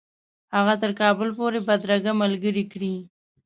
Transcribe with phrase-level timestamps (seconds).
[0.55, 2.95] هغه تر کابل پوري بدرګه ملګرې کړي.